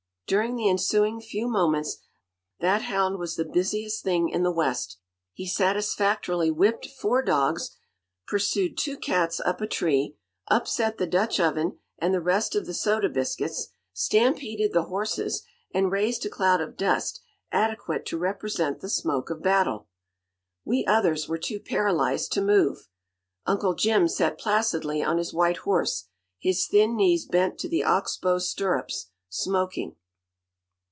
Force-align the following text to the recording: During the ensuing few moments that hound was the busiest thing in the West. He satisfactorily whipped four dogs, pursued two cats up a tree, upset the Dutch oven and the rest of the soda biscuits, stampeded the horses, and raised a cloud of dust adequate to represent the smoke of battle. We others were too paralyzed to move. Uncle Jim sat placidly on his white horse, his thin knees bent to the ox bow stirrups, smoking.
During 0.27 0.55
the 0.55 0.69
ensuing 0.69 1.19
few 1.19 1.45
moments 1.49 1.97
that 2.61 2.83
hound 2.83 3.19
was 3.19 3.35
the 3.35 3.43
busiest 3.43 4.01
thing 4.01 4.29
in 4.29 4.43
the 4.43 4.49
West. 4.53 4.97
He 5.33 5.45
satisfactorily 5.45 6.49
whipped 6.49 6.87
four 6.87 7.21
dogs, 7.21 7.75
pursued 8.27 8.77
two 8.77 8.95
cats 8.95 9.41
up 9.41 9.59
a 9.59 9.67
tree, 9.67 10.15
upset 10.49 10.97
the 10.97 11.05
Dutch 11.05 11.37
oven 11.37 11.79
and 11.99 12.13
the 12.13 12.21
rest 12.21 12.55
of 12.55 12.65
the 12.65 12.73
soda 12.73 13.09
biscuits, 13.09 13.73
stampeded 13.91 14.71
the 14.71 14.83
horses, 14.83 15.43
and 15.73 15.91
raised 15.91 16.25
a 16.25 16.29
cloud 16.29 16.61
of 16.61 16.77
dust 16.77 17.21
adequate 17.51 18.05
to 18.05 18.17
represent 18.17 18.79
the 18.79 18.87
smoke 18.89 19.29
of 19.29 19.43
battle. 19.43 19.89
We 20.63 20.85
others 20.87 21.27
were 21.27 21.37
too 21.39 21.59
paralyzed 21.59 22.31
to 22.31 22.41
move. 22.41 22.87
Uncle 23.45 23.75
Jim 23.75 24.07
sat 24.07 24.39
placidly 24.39 25.03
on 25.03 25.17
his 25.17 25.33
white 25.33 25.57
horse, 25.57 26.07
his 26.39 26.67
thin 26.67 26.95
knees 26.95 27.25
bent 27.25 27.57
to 27.59 27.67
the 27.67 27.83
ox 27.83 28.15
bow 28.15 28.37
stirrups, 28.37 29.07
smoking. 29.27 29.97